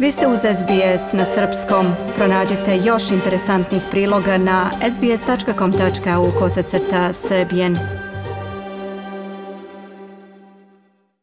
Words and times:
Vi 0.00 0.12
ste 0.12 0.26
uz 0.26 0.40
SBS 0.40 1.12
na 1.12 1.24
srpskom. 1.24 1.86
Pronađite 2.16 2.76
još 2.84 3.10
interesantnih 3.10 3.82
priloga 3.90 4.38
na 4.38 4.70
sbs.com.au 4.90 6.24
kosacrta 6.38 7.12
srbijen. 7.12 7.76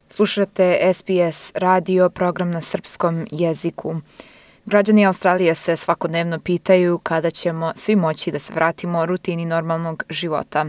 Slušate 0.09 0.93
SBS 0.93 1.51
radio, 1.55 2.09
program 2.09 2.51
na 2.51 2.61
srpskom 2.61 3.27
jeziku. 3.31 3.95
Građani 4.65 5.05
Australije 5.05 5.55
se 5.55 5.75
svakodnevno 5.75 6.39
pitaju 6.39 6.97
kada 6.97 7.31
ćemo 7.31 7.71
svi 7.75 7.95
moći 7.95 8.31
da 8.31 8.39
se 8.39 8.53
vratimo 8.53 9.05
rutini 9.05 9.45
normalnog 9.45 10.03
života. 10.09 10.65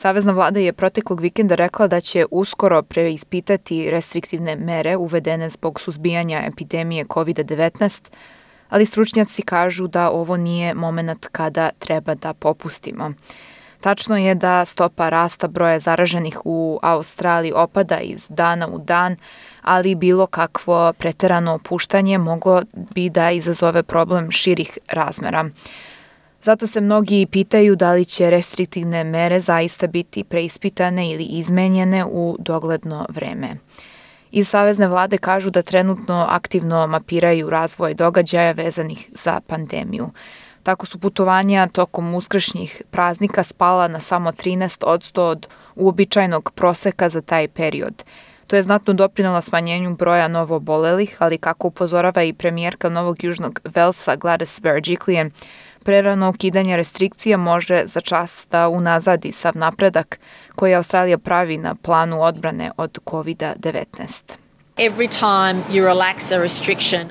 Savezna 0.00 0.32
vlada 0.32 0.60
je 0.60 0.72
proteklog 0.72 1.20
vikenda 1.20 1.54
rekla 1.54 1.86
da 1.88 2.00
će 2.00 2.26
uskoro 2.30 2.82
preispitati 2.82 3.90
restriktivne 3.90 4.56
mere 4.56 4.96
uvedene 4.96 5.50
zbog 5.50 5.80
suzbijanja 5.80 6.42
epidemije 6.46 7.04
COVID-19, 7.04 8.10
ali 8.68 8.86
stručnjaci 8.86 9.42
kažu 9.42 9.86
da 9.86 10.10
ovo 10.10 10.36
nije 10.36 10.74
moment 10.74 11.26
kada 11.32 11.70
treba 11.78 12.14
da 12.14 12.34
popustimo. 12.34 13.12
Tačno 13.80 14.16
je 14.16 14.34
da 14.34 14.64
stopa 14.64 15.08
rasta 15.08 15.48
broja 15.48 15.78
zaraženih 15.78 16.38
u 16.44 16.78
Australiji 16.82 17.52
opada 17.52 17.98
iz 18.00 18.26
dana 18.28 18.68
u 18.68 18.78
dan, 18.78 19.16
ali 19.62 19.94
bilo 19.94 20.26
kakvo 20.26 20.92
preterano 20.92 21.54
opuštanje 21.54 22.18
moglo 22.18 22.62
bi 22.72 23.10
da 23.10 23.30
izazove 23.30 23.82
problem 23.82 24.30
širih 24.30 24.78
razmera. 24.88 25.50
Zato 26.48 26.66
se 26.66 26.80
mnogi 26.80 27.26
pitaju 27.26 27.76
da 27.76 27.92
li 27.92 28.04
će 28.04 28.30
restriktivne 28.30 29.04
mere 29.04 29.40
zaista 29.40 29.86
biti 29.86 30.24
preispitane 30.24 31.10
ili 31.10 31.24
izmenjene 31.24 32.04
u 32.04 32.36
dogledno 32.38 33.06
vreme. 33.08 33.48
Iz 34.30 34.48
Savezne 34.48 34.88
vlade 34.88 35.18
kažu 35.18 35.50
da 35.50 35.62
trenutno 35.62 36.26
aktivno 36.28 36.86
mapiraju 36.86 37.50
razvoj 37.50 37.94
događaja 37.94 38.52
vezanih 38.52 39.08
za 39.24 39.40
pandemiju. 39.46 40.10
Tako 40.62 40.86
su 40.86 40.98
putovanja 40.98 41.66
tokom 41.66 42.14
uskršnjih 42.14 42.82
praznika 42.90 43.42
spala 43.42 43.88
na 43.88 44.00
samo 44.00 44.32
13 44.32 44.84
od 44.86 45.10
od 45.14 45.46
uobičajnog 45.76 46.52
proseka 46.54 47.08
za 47.08 47.20
taj 47.20 47.48
period. 47.48 48.04
To 48.46 48.56
je 48.56 48.62
znatno 48.62 48.92
doprinalo 48.92 49.40
smanjenju 49.40 49.96
broja 49.96 50.28
novobolelih, 50.28 51.16
ali 51.18 51.38
kako 51.38 51.68
upozorava 51.68 52.22
i 52.22 52.32
premijerka 52.32 52.88
Novog 52.88 53.24
Južnog 53.24 53.60
Velsa 53.64 54.16
Gladys 54.16 54.62
Berejiklian, 54.62 55.30
prerano 55.88 56.28
ukidanje 56.28 56.76
restrikcija 56.76 57.36
može 57.36 57.82
za 57.86 58.00
čas 58.00 58.46
da 58.50 58.68
unazadi 58.68 59.32
sav 59.32 59.56
napredak 59.56 60.18
koji 60.54 60.74
Australija 60.74 61.18
pravi 61.18 61.58
na 61.58 61.74
planu 61.74 62.22
odbrane 62.22 62.70
od 62.76 62.98
COVID-19. 63.04 64.22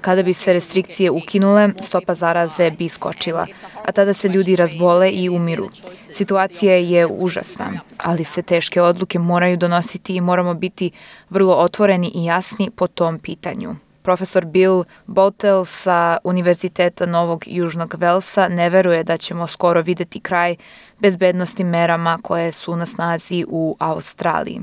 Kada 0.02 0.23
bi 0.23 0.33
se 0.33 0.53
restrikcije 0.53 1.11
ukinule, 1.11 1.70
stopa 1.81 2.14
zaraze 2.14 2.72
bi 2.72 2.89
skočila, 2.89 3.48
a 3.86 3.92
tada 3.92 4.14
se 4.14 4.30
ljudi 4.30 4.55
razbole 4.55 5.11
i 5.11 5.30
umiru. 5.30 5.70
Situacija 6.14 6.73
je 6.73 7.08
užasna, 7.08 7.72
ali 7.98 8.23
se 8.23 8.42
teške 8.42 8.81
odluke 8.81 9.20
moraju 9.20 9.58
donositi 9.58 10.16
i 10.16 10.22
moramo 10.22 10.53
biti 10.53 10.92
vrlo 11.30 11.55
otvoreni 11.55 12.11
i 12.16 12.25
jasni 12.25 12.70
po 12.75 12.88
tom 12.88 13.20
pitanju. 13.20 13.75
Profesor 14.08 14.45
Bill 14.45 14.83
Botel 15.08 15.66
sa 15.66 16.17
Univerziteta 16.23 17.05
Novog 17.05 17.44
Južnog 17.47 17.95
Velsa 18.00 18.47
ne 18.47 18.69
veruje 18.69 19.03
da 19.03 19.17
ćemo 19.17 19.47
skoro 19.47 19.81
videti 19.81 20.19
kraj 20.19 20.55
bezbednostnim 21.02 21.67
merama 21.67 22.17
koje 22.23 22.52
su 22.52 22.75
na 22.75 22.86
snazi 22.86 23.45
u 23.49 23.75
Australiji. 23.80 24.59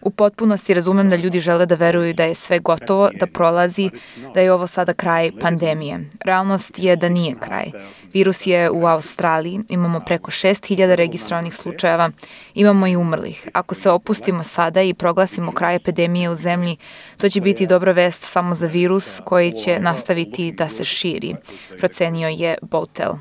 U 0.00 0.10
potpunosti 0.10 0.74
razumem 0.74 1.08
da 1.10 1.16
ljudi 1.16 1.40
žele 1.40 1.66
da 1.66 1.74
veruju 1.74 2.14
da 2.14 2.24
je 2.24 2.34
sve 2.34 2.58
gotovo, 2.58 3.10
da 3.20 3.26
prolazi, 3.26 3.90
da 4.34 4.40
je 4.40 4.52
ovo 4.52 4.66
sada 4.66 4.92
kraj 4.92 5.30
pandemije. 5.40 6.10
Realnost 6.24 6.78
je 6.78 6.96
da 6.96 7.08
nije 7.08 7.34
kraj. 7.40 7.70
Virus 8.12 8.46
je 8.46 8.70
u 8.70 8.86
Australiji, 8.86 9.60
imamo 9.68 10.00
preko 10.00 10.30
6000 10.30 10.94
registrovanih 10.94 11.54
slučajeva, 11.54 12.10
imamo 12.54 12.86
i 12.86 12.96
umrlih. 12.96 13.48
Ako 13.52 13.74
se 13.74 13.90
opustimo 13.90 14.44
sada 14.44 14.82
i 14.82 14.94
proglasimo 14.94 15.52
kraj 15.52 15.76
epidemije 15.76 16.30
u 16.30 16.34
zemlji, 16.34 16.76
to 17.16 17.28
će 17.28 17.40
biti 17.40 17.66
dobra 17.66 17.92
vest 17.92 18.22
samo 18.24 18.54
za 18.54 18.66
virus 18.66 19.20
koji 19.24 19.52
će 19.52 19.78
nastaviti 19.80 20.52
da 20.52 20.68
se 20.68 20.84
širi, 20.84 21.34
procenio 21.78 22.28
je 22.28 22.58
Botel. 22.62 23.12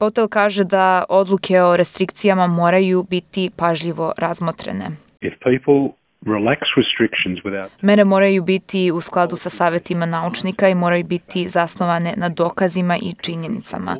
Botel 0.00 0.28
kaže 0.28 0.64
da 0.64 1.04
odluke 1.08 1.62
o 1.62 1.76
restrikcijama 1.76 2.46
moraju 2.46 3.06
biti 3.10 3.50
pažljivo 3.56 4.12
razmotrene. 4.16 4.90
If 5.20 5.34
people 5.42 6.05
Mere 7.82 8.04
moraju 8.04 8.42
biti 8.42 8.90
u 8.92 9.00
skladu 9.00 9.36
sa 9.36 9.50
savetima 9.50 10.06
naučnika 10.06 10.68
i 10.68 10.74
moraju 10.74 11.04
biti 11.04 11.48
zasnovane 11.48 12.14
na 12.16 12.28
dokazima 12.28 12.96
i 12.96 13.14
činjenicama. 13.20 13.96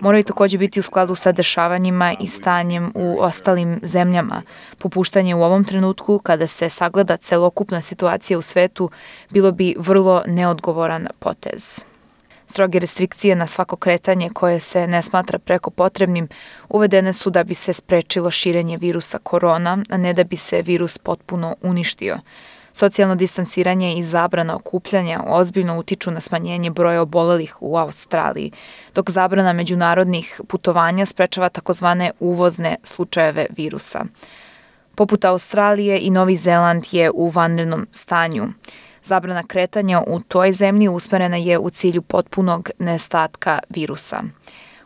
Moraju 0.00 0.24
takođe 0.24 0.58
biti 0.58 0.80
u 0.80 0.82
skladu 0.82 1.14
sa 1.14 1.32
dešavanjima 1.32 2.14
i 2.20 2.26
stanjem 2.26 2.92
u 2.94 3.16
ostalim 3.20 3.80
zemljama. 3.82 4.42
Popuštanje 4.78 5.34
u 5.34 5.42
ovom 5.42 5.64
trenutku, 5.64 6.18
kada 6.18 6.46
se 6.46 6.68
sagleda 6.68 7.16
celokupna 7.16 7.80
situacija 7.80 8.38
u 8.38 8.42
svetu, 8.42 8.90
bilo 9.30 9.52
bi 9.52 9.74
vrlo 9.78 10.22
neodgovoran 10.26 11.06
potez. 11.18 11.84
Stroge 12.56 12.78
restrikcije 12.78 13.36
na 13.36 13.46
svako 13.46 13.76
kretanje 13.76 14.30
koje 14.34 14.60
se 14.60 14.86
ne 14.86 15.02
smatra 15.02 15.38
preko 15.38 15.70
potrebnim 15.70 16.28
uvedene 16.68 17.12
su 17.12 17.30
da 17.30 17.44
bi 17.44 17.54
se 17.54 17.72
sprečilo 17.72 18.30
širenje 18.30 18.76
virusa 18.76 19.18
korona, 19.18 19.78
a 19.90 19.96
ne 19.96 20.12
da 20.12 20.24
bi 20.24 20.36
se 20.36 20.62
virus 20.62 20.98
potpuno 20.98 21.56
uništio. 21.62 22.18
Socijalno 22.72 23.14
distanciranje 23.14 23.94
i 23.94 24.04
zabrana 24.04 24.56
okupljanja 24.56 25.22
ozbiljno 25.26 25.78
utiču 25.78 26.10
na 26.10 26.20
smanjenje 26.20 26.70
broja 26.70 27.02
obolelih 27.02 27.56
u 27.60 27.76
Australiji, 27.76 28.52
dok 28.94 29.10
zabrana 29.10 29.52
međunarodnih 29.52 30.40
putovanja 30.48 31.06
sprečava 31.06 31.48
takozvane 31.48 32.10
uvozne 32.20 32.76
slučajeve 32.82 33.46
virusa. 33.56 34.04
Poput 34.94 35.24
Australije 35.24 35.98
i 36.00 36.10
Novi 36.10 36.36
Zeland 36.36 36.84
je 36.92 37.10
u 37.10 37.28
vanrednom 37.28 37.86
stanju. 37.92 38.48
Zabrana 39.06 39.42
kretanja 39.42 40.00
u 40.06 40.20
toj 40.20 40.52
zemlji 40.52 40.88
usmerena 40.88 41.36
je 41.36 41.58
u 41.58 41.70
cilju 41.70 42.02
potpunog 42.02 42.70
nestatka 42.78 43.58
virusa. 43.68 44.22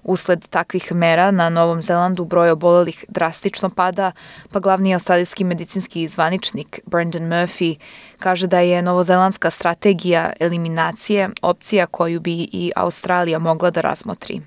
Usled 0.02 0.48
takvih 0.48 0.92
mera 0.92 1.30
na 1.30 1.48
Novom 1.48 1.82
Zelandu 1.82 2.24
broj 2.24 2.50
obolelih 2.50 3.04
drastično 3.08 3.70
pada, 3.70 4.12
pa 4.52 4.60
glavni 4.60 4.94
australijski 4.94 5.44
medicinski 5.44 6.08
zvaničnik 6.08 6.80
Brendan 6.86 7.22
Murphy 7.22 7.76
kaže 8.18 8.46
da 8.46 8.58
je 8.58 8.82
novozelandska 8.82 9.50
strategija 9.50 10.32
eliminacije 10.40 11.28
opcija 11.42 11.86
koju 11.86 12.20
bi 12.20 12.48
i 12.52 12.72
Australija 12.76 13.38
mogla 13.38 13.70
da 13.70 13.80
razmotri. 13.80 14.40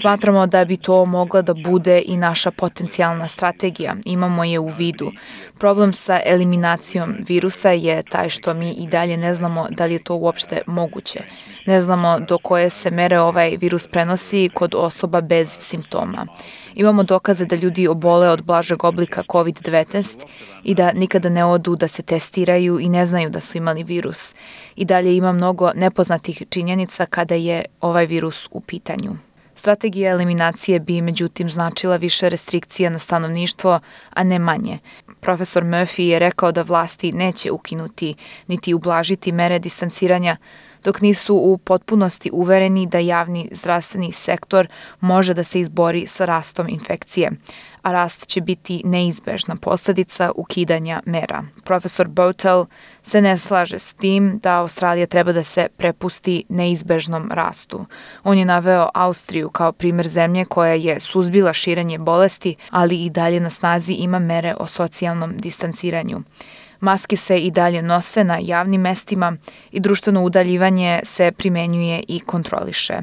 Smatramo 0.00 0.46
da 0.46 0.64
bi 0.64 0.76
to 0.76 1.04
mogla 1.04 1.42
da 1.42 1.54
bude 1.54 2.02
i 2.06 2.16
naša 2.16 2.50
potencijalna 2.50 3.28
strategija. 3.28 3.96
Imamo 4.04 4.44
je 4.44 4.58
u 4.58 4.68
vidu. 4.68 5.12
Problem 5.58 5.92
sa 5.92 6.20
eliminacijom 6.24 7.14
virusa 7.28 7.70
je 7.70 8.02
taj 8.02 8.28
što 8.28 8.54
mi 8.54 8.70
i 8.70 8.86
dalje 8.86 9.16
ne 9.16 9.34
znamo 9.34 9.66
da 9.70 9.84
li 9.84 9.92
je 9.92 10.04
to 10.04 10.14
uopšte 10.16 10.62
moguće. 10.66 11.20
Ne 11.66 11.82
znamo 11.82 12.20
do 12.20 12.38
koje 12.38 12.70
se 12.70 12.90
mere 12.90 13.20
ovaj 13.20 13.56
virus 13.60 13.86
prenosi 13.86 14.50
kod 14.54 14.74
osoba 14.74 15.20
bez 15.20 15.56
simptoma. 15.60 16.26
Imamo 16.74 17.02
dokaze 17.02 17.44
da 17.44 17.56
ljudi 17.56 17.88
obole 17.88 18.28
od 18.28 18.44
blažeg 18.44 18.84
oblika 18.84 19.22
COVID-19 19.22 20.16
i 20.64 20.74
da 20.74 20.92
nikada 20.92 21.28
ne 21.28 21.44
odu 21.44 21.76
da 21.76 21.88
se 21.88 22.02
testiraju 22.02 22.80
i 22.80 22.88
ne 22.88 23.06
znaju 23.06 23.30
da 23.30 23.40
su 23.40 23.58
imali 23.58 23.84
virus. 23.84 24.34
I 24.76 24.84
dalje 24.84 25.16
ima 25.16 25.32
mnogo 25.32 25.72
nepoznatih 25.74 26.42
činjenica 26.48 27.06
kada 27.06 27.34
je 27.34 27.64
ovaj 27.80 28.06
virus 28.06 28.48
u 28.50 28.60
pitanju. 28.60 29.16
Strategija 29.54 30.12
eliminacije 30.12 30.80
bi 30.80 31.00
međutim 31.00 31.48
značila 31.48 31.96
više 31.96 32.28
restrikcija 32.28 32.90
na 32.90 32.98
stanovništvo, 32.98 33.80
a 34.10 34.24
ne 34.24 34.38
manje. 34.38 34.78
Profesor 35.20 35.64
Murphy 35.64 36.02
je 36.02 36.18
rekao 36.18 36.52
da 36.52 36.62
vlasti 36.62 37.12
neće 37.12 37.50
ukinuti 37.50 38.14
niti 38.46 38.74
ublažiti 38.74 39.32
mere 39.32 39.58
distanciranja, 39.58 40.36
dok 40.84 41.00
nisu 41.00 41.34
u 41.34 41.58
potpunosti 41.58 42.30
uvereni 42.32 42.86
da 42.86 42.98
javni 42.98 43.48
zdravstveni 43.52 44.12
sektor 44.12 44.68
može 45.00 45.34
da 45.34 45.44
se 45.44 45.60
izbori 45.60 46.06
sa 46.06 46.24
rastom 46.24 46.68
infekcije, 46.68 47.30
a 47.82 47.92
rast 47.92 48.26
će 48.26 48.40
biti 48.40 48.82
neizbežna 48.84 49.56
posledica 49.56 50.32
ukidanja 50.36 51.02
mera. 51.06 51.44
Profesor 51.64 52.08
Botel 52.08 52.64
se 53.02 53.20
ne 53.20 53.38
slaže 53.38 53.78
s 53.78 53.94
tim 53.94 54.38
da 54.42 54.60
Australija 54.60 55.06
treba 55.06 55.32
da 55.32 55.42
se 55.42 55.66
prepusti 55.76 56.44
neizbežnom 56.48 57.30
rastu. 57.32 57.86
On 58.24 58.38
je 58.38 58.44
naveo 58.44 58.88
Austriju 58.94 59.50
kao 59.50 59.72
primer 59.72 60.08
zemlje 60.08 60.44
koja 60.44 60.74
je 60.74 61.00
suzbila 61.00 61.52
širenje 61.52 61.98
bolesti, 61.98 62.56
ali 62.70 63.04
i 63.04 63.10
dalje 63.10 63.40
na 63.40 63.50
snazi 63.50 63.92
ima 63.92 64.18
mere 64.18 64.54
o 64.60 64.66
socijalnom 64.66 65.36
distanciranju. 65.36 66.22
Maske 66.84 67.16
se 67.16 67.38
i 67.38 67.50
dalje 67.50 67.82
nose 67.82 68.24
na 68.24 68.38
javnim 68.42 68.80
mestima 68.80 69.36
i 69.70 69.80
društveno 69.80 70.22
udaljivanje 70.24 71.00
se 71.04 71.32
primenjuje 71.32 72.02
i 72.08 72.20
kontroliše. 72.20 72.94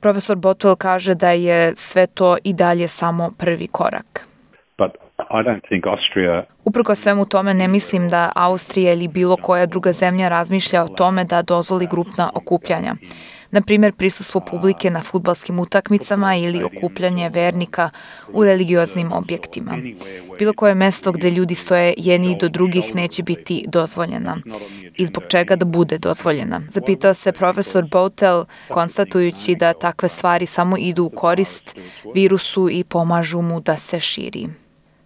Profesor 0.00 0.36
Botwell 0.36 0.76
kaže 0.76 1.14
da 1.14 1.30
je 1.30 1.72
sve 1.76 2.06
to 2.06 2.36
i 2.44 2.52
dalje 2.52 2.88
samo 2.88 3.30
prvi 3.38 3.66
korak. 3.66 4.26
But 4.78 4.90
I 5.18 5.42
don't 5.42 5.68
think 5.68 5.86
Austria 5.86 6.44
Uprko 6.64 6.94
svemu 6.94 7.26
tome 7.26 7.54
ne 7.54 7.68
mislim 7.68 8.08
da 8.08 8.32
Austrija 8.34 8.92
ili 8.92 9.08
bilo 9.08 9.36
koja 9.36 9.66
druga 9.66 9.92
zemlja 9.92 10.28
razmišlja 10.28 10.84
o 10.84 10.88
tome 10.88 11.24
da 11.24 11.42
dozvoli 11.42 11.86
grupna 11.90 12.30
okupljanja. 12.34 12.94
Na 13.50 13.60
primjer, 13.60 13.92
prisustvo 13.92 14.40
publike 14.40 14.90
na 14.90 15.02
futbalskim 15.02 15.58
utakmicama 15.58 16.36
ili 16.36 16.64
okupljanje 16.64 17.28
vernika 17.28 17.90
u 18.32 18.44
religioznim 18.44 19.12
objektima. 19.12 19.78
Bilo 20.38 20.52
koje 20.52 20.74
mesto 20.74 21.12
gde 21.12 21.30
ljudi 21.30 21.54
stoje 21.54 21.94
jedni 21.96 22.36
do 22.40 22.48
drugih 22.48 22.94
neće 22.94 23.22
biti 23.22 23.64
dozvoljena. 23.68 24.36
I 24.96 25.06
zbog 25.06 25.22
čega 25.28 25.56
da 25.56 25.64
bude 25.64 25.98
dozvoljena? 25.98 26.62
Zapitao 26.68 27.14
se 27.14 27.32
profesor 27.32 27.84
Botel, 27.90 28.44
konstatujući 28.68 29.54
da 29.54 29.72
takve 29.72 30.08
stvari 30.08 30.46
samo 30.46 30.76
idu 30.78 31.04
u 31.04 31.10
korist 31.10 31.76
virusu 32.14 32.70
i 32.70 32.84
pomažu 32.84 33.42
mu 33.42 33.60
da 33.60 33.76
se 33.76 34.00
širi. 34.00 34.48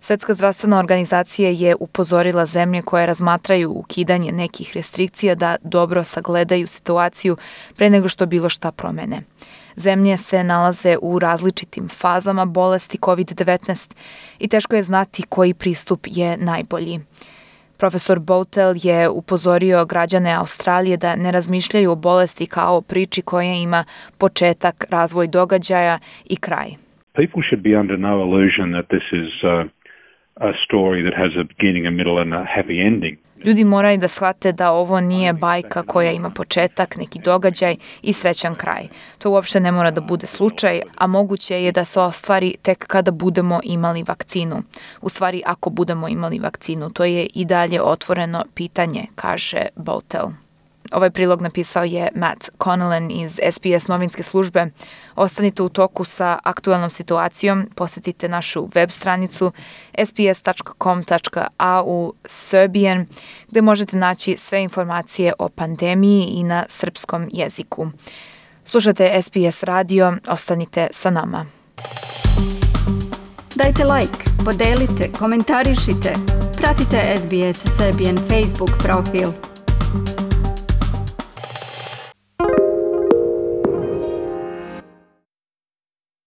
Svetska 0.05 0.35
zdravstvena 0.35 0.79
organizacija 0.79 1.51
je 1.51 1.75
upozorila 1.81 2.47
zemlje 2.47 2.83
koje 2.83 3.07
razmatraju 3.07 3.71
ukidanje 3.71 4.33
nekih 4.33 4.73
restrikcija 4.75 5.35
da 5.35 5.57
dobro 5.63 6.05
sagledaju 6.05 6.67
situaciju 6.67 7.37
pre 7.77 7.91
nego 7.91 8.09
što 8.09 8.27
bilo 8.27 8.49
šta 8.49 8.73
promene. 8.73 9.17
Zemlje 9.77 10.17
se 10.17 10.45
nalaze 10.45 10.97
u 11.03 11.19
različitim 11.19 11.89
fazama 11.89 12.45
bolesti 12.45 12.99
COVID-19 12.99 13.95
i 14.39 14.49
teško 14.49 14.77
je 14.77 14.83
znati 14.83 15.23
koji 15.29 15.55
pristup 15.55 16.07
je 16.11 16.37
najbolji. 16.37 16.99
Profesor 17.79 18.19
Boutel 18.19 18.75
je 18.83 19.09
upozorio 19.09 19.85
građane 19.85 20.33
Australije 20.33 20.97
da 20.97 21.17
ne 21.17 21.33
razmišljaju 21.33 21.91
o 21.91 21.97
bolesti 21.97 22.47
kao 22.47 22.77
o 22.77 22.81
priči 22.81 23.23
koja 23.23 23.55
ima 23.55 23.85
početak, 24.19 24.85
razvoj 24.91 25.27
događaja 25.27 25.99
i 26.25 26.37
kraj. 26.37 26.69
People 27.15 27.43
should 27.49 27.63
be 27.63 27.81
under 27.81 27.99
no 27.99 28.13
illusion 28.25 28.73
that 28.73 28.87
this 28.89 29.07
is 29.13 29.33
uh, 29.45 29.71
a 30.37 30.53
story 30.67 31.03
that 31.03 31.15
has 31.23 31.33
a 31.41 31.45
beginning, 31.45 31.87
a 31.87 31.91
middle 31.91 32.19
and 32.23 32.35
a 32.35 32.45
happy 32.57 32.87
ending. 32.87 33.17
Ljudi 33.45 33.65
moraju 33.65 33.99
da 33.99 34.09
shvate 34.09 34.53
da 34.53 34.73
ovo 34.73 35.01
nije 35.01 35.33
bajka 35.33 35.83
koja 35.83 36.11
ima 36.11 36.31
početak, 36.31 36.97
neki 36.97 37.19
događaj 37.19 37.77
i 38.03 38.13
srećan 38.13 38.55
kraj. 38.55 38.87
To 39.19 39.31
uopšte 39.31 39.61
ne 39.61 39.73
mora 39.73 39.91
da 39.91 40.01
bude 40.01 40.27
slučaj, 40.27 40.81
a 40.99 41.07
moguće 41.07 41.63
je 41.63 41.73
da 41.73 41.85
se 41.85 42.01
ostvari 42.01 42.55
tek 42.63 42.87
kada 42.87 43.11
budemo 43.11 43.61
imali 43.65 44.05
vakcinu. 44.09 44.63
U 45.01 45.09
stvari, 45.09 45.43
ako 45.47 45.71
budemo 45.71 46.09
imali 46.09 46.39
vakcinu, 46.39 46.91
to 46.91 47.05
je 47.05 47.27
i 47.35 47.45
dalje 47.45 47.83
otvoreno 47.83 48.45
pitanje, 48.55 49.03
kaže 49.15 49.67
Botel. 49.77 50.42
Ovaj 50.93 51.11
prilog 51.11 51.43
napisao 51.43 51.85
je 51.85 52.09
Matt 52.15 52.51
Connellan 52.65 53.11
iz 53.11 53.41
SBS 53.53 53.89
novinske 53.89 54.23
službe. 54.23 54.67
Ostanite 55.17 55.63
u 55.63 55.69
toku 55.69 56.05
sa 56.05 56.39
aktualnom 56.45 56.91
situacijom, 56.91 57.71
posetite 57.75 58.29
našu 58.29 58.69
web 58.75 58.91
stranicu 58.91 59.53
sbs.com.au 60.07 60.53
Serbian, 62.25 63.07
gde 63.49 63.63
možete 63.63 63.97
naći 63.97 64.37
sve 64.39 64.63
informacije 64.63 65.33
o 65.39 65.49
pandemiji 65.49 66.25
i 66.25 66.43
na 66.43 66.65
srpskom 66.69 67.29
jeziku. 67.33 67.87
Slušate 68.65 69.23
SBS 69.23 69.63
radio, 69.63 70.15
ostanite 70.29 70.89
sa 70.91 71.11
nama. 71.11 71.47
Dajte 73.55 73.85
like, 73.85 74.19
podelite, 74.45 75.13
komentarišite. 75.19 76.15
Pratite 76.57 77.19
SBS 77.19 77.77
Serbian 77.77 78.17
Facebook 78.17 78.71
profil. 78.83 79.52